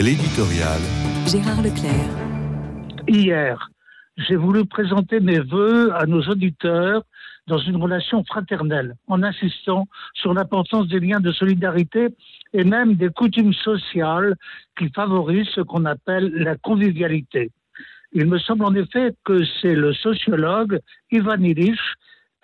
L'éditorial. 0.00 0.80
Gérard 1.24 1.62
Leclerc. 1.62 2.10
Hier, 3.06 3.70
j'ai 4.16 4.34
voulu 4.34 4.64
présenter 4.64 5.20
mes 5.20 5.38
voeux 5.38 5.94
à 5.94 6.04
nos 6.06 6.20
auditeurs 6.22 7.04
dans 7.46 7.58
une 7.58 7.76
relation 7.76 8.24
fraternelle, 8.24 8.96
en 9.06 9.22
insistant 9.22 9.86
sur 10.14 10.34
l'importance 10.34 10.88
des 10.88 10.98
liens 10.98 11.20
de 11.20 11.30
solidarité 11.30 12.08
et 12.52 12.64
même 12.64 12.94
des 12.94 13.08
coutumes 13.10 13.54
sociales 13.54 14.34
qui 14.76 14.88
favorisent 14.88 15.48
ce 15.54 15.60
qu'on 15.60 15.84
appelle 15.84 16.32
la 16.34 16.56
convivialité. 16.56 17.52
Il 18.12 18.26
me 18.26 18.38
semble 18.38 18.64
en 18.64 18.74
effet 18.74 19.14
que 19.24 19.44
c'est 19.62 19.76
le 19.76 19.94
sociologue 19.94 20.80
Ivan 21.12 21.40
Illich 21.40 21.78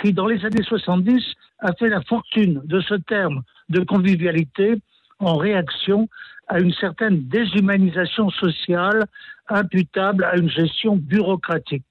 qui, 0.01 0.13
dans 0.13 0.27
les 0.27 0.45
années 0.47 0.63
70, 0.63 1.21
a 1.59 1.73
fait 1.73 1.89
la 1.89 2.01
fortune 2.03 2.63
de 2.65 2.81
ce 2.81 2.95
terme 2.95 3.43
de 3.71 3.81
convivialité 3.81 4.77
en 5.21 5.37
réaction 5.37 6.09
à 6.49 6.59
une 6.59 6.73
certaine 6.73 7.29
déshumanisation 7.29 8.31
sociale 8.31 9.05
imputable 9.49 10.25
à 10.25 10.37
une 10.37 10.51
gestion 10.51 10.97
bureaucratique. 10.97 11.85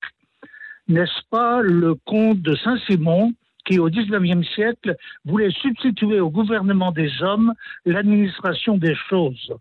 N'est-ce 0.87 1.21
pas 1.29 1.61
le 1.61 1.95
comte 1.95 2.41
de 2.41 2.55
Saint-Simon 2.55 3.33
qui, 3.65 3.79
au 3.79 3.89
XIXe 3.89 4.47
siècle, 4.55 4.95
voulait 5.23 5.51
substituer 5.51 6.19
au 6.19 6.29
gouvernement 6.29 6.91
des 6.91 7.11
hommes 7.21 7.53
l'administration 7.85 8.77
des 8.77 8.95
choses? 9.09 9.53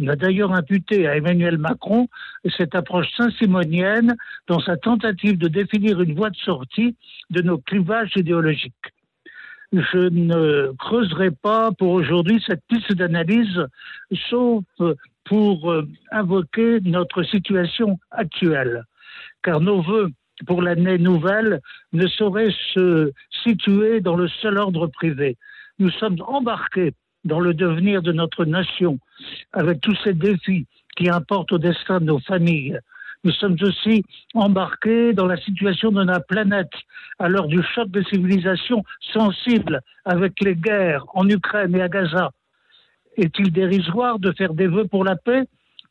On 0.00 0.08
a 0.08 0.16
d'ailleurs 0.16 0.52
imputé 0.52 1.06
à 1.06 1.16
Emmanuel 1.16 1.58
Macron 1.58 2.08
cette 2.56 2.74
approche 2.74 3.08
saint-simonienne 3.16 4.16
dans 4.46 4.60
sa 4.60 4.76
tentative 4.76 5.36
de 5.36 5.48
définir 5.48 6.00
une 6.00 6.14
voie 6.14 6.30
de 6.30 6.36
sortie 6.36 6.96
de 7.30 7.42
nos 7.42 7.58
clivages 7.58 8.12
idéologiques 8.16 8.91
je 9.72 10.08
ne 10.10 10.72
creuserai 10.78 11.30
pas 11.30 11.72
pour 11.72 11.92
aujourd'hui 11.92 12.42
cette 12.46 12.62
piste 12.68 12.92
d'analyse, 12.92 13.66
sauf 14.28 14.64
pour 15.24 15.70
euh, 15.70 15.88
invoquer 16.10 16.80
notre 16.80 17.22
situation 17.22 17.98
actuelle. 18.10 18.84
Car 19.42 19.60
nos 19.60 19.80
voeux 19.80 20.10
pour 20.46 20.62
l'année 20.62 20.98
nouvelle 20.98 21.60
ne 21.92 22.06
sauraient 22.06 22.54
se 22.74 23.12
situer 23.44 24.00
dans 24.00 24.16
le 24.16 24.28
seul 24.28 24.58
ordre 24.58 24.88
privé. 24.88 25.36
Nous 25.78 25.90
sommes 25.90 26.18
embarqués 26.26 26.92
dans 27.24 27.40
le 27.40 27.54
devenir 27.54 28.02
de 28.02 28.12
notre 28.12 28.44
nation, 28.44 28.98
avec 29.52 29.80
tous 29.80 29.96
ces 30.02 30.12
défis 30.12 30.66
qui 30.96 31.08
importent 31.08 31.52
au 31.52 31.58
destin 31.58 32.00
de 32.00 32.06
nos 32.06 32.18
familles, 32.18 32.78
nous 33.24 33.32
sommes 33.32 33.56
aussi 33.62 34.04
embarqués 34.34 35.12
dans 35.12 35.26
la 35.26 35.36
situation 35.36 35.92
de 35.92 36.02
notre 36.02 36.26
planète 36.26 36.72
à 37.18 37.28
l'heure 37.28 37.46
du 37.46 37.62
choc 37.62 37.88
des 37.90 38.04
civilisations 38.04 38.82
sensibles 39.12 39.80
avec 40.04 40.40
les 40.40 40.56
guerres 40.56 41.04
en 41.14 41.28
Ukraine 41.28 41.74
et 41.76 41.82
à 41.82 41.88
Gaza. 41.88 42.30
Est-il 43.16 43.52
dérisoire 43.52 44.18
de 44.18 44.32
faire 44.32 44.54
des 44.54 44.66
vœux 44.66 44.86
pour 44.86 45.04
la 45.04 45.16
paix 45.16 45.44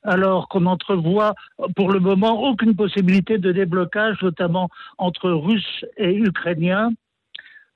alors 0.04 0.50
qu'on 0.50 0.66
entrevoit 0.66 1.36
pour 1.76 1.92
le 1.92 2.00
moment 2.00 2.42
aucune 2.42 2.76
possibilité 2.76 3.38
de 3.38 3.52
déblocage, 3.52 4.22
notamment 4.22 4.70
entre 4.98 5.30
Russes 5.30 5.86
et 5.98 6.16
Ukrainiens? 6.16 6.92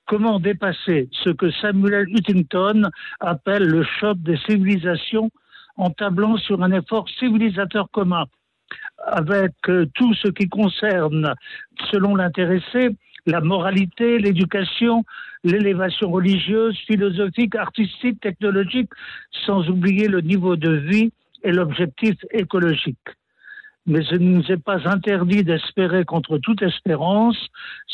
Comment 0.08 0.39
dépasser 0.39 1.09
ce 1.23 1.30
que 1.30 1.50
Samuel 1.52 2.08
Huntington 2.09 2.89
appelle 3.20 3.64
le 3.64 3.83
choc 3.83 4.17
des 4.20 4.38
civilisations 4.38 5.30
en 5.78 5.92
tablant 5.92 6.38
sur 6.38 6.61
un 6.64 6.72
effort 6.72 7.08
civilisateur 7.20 7.89
commun? 7.92 8.26
Avec 9.06 9.53
euh, 9.70 9.86
tout 9.94 10.14
ce 10.14 10.28
qui 10.30 10.50
concerne, 10.50 11.34
selon 11.92 12.16
l'intéressé, 12.16 12.89
la 13.25 13.42
moralité, 13.42 14.17
l'éducation, 14.20 15.03
l'élévation 15.44 16.11
religieuse, 16.11 16.78
philosophique, 16.88 17.56
artistique, 17.56 18.20
technologique, 18.20 18.89
sans 19.45 19.67
oublier 19.70 20.08
le 20.08 20.22
niveau 20.22 20.56
de 20.56 20.72
vie 20.72 21.11
et 21.44 21.52
l'objectif 21.52 22.16
écologique. 22.31 23.08
Mais 23.88 24.03
il 24.11 24.20
ne 24.20 24.38
nous 24.38 24.52
est 24.52 24.64
pas 24.64 24.88
interdit 24.88 25.44
d'espérer 25.44 26.06
contre 26.06 26.39
toute 26.39 26.64
espérance, 26.64 27.38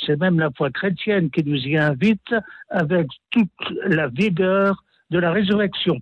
c'est 0.06 0.18
même 0.20 0.40
la 0.40 0.50
foi 0.56 0.70
chrétienne 0.70 1.30
qui 1.30 1.44
nous 1.44 1.60
y 1.68 1.78
invite 1.78 2.34
avec 2.70 3.08
toute 3.32 3.50
la 3.86 4.08
vigueur 4.08 4.84
de 5.10 5.20
la 5.20 5.32
résurrection. 5.32 6.00